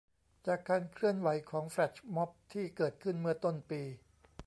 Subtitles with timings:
[0.47, 3.81] จากการเคลื่อนไหวของ แฟลชม็อบ ที่เกิดขึ้นเมื่อต้นปี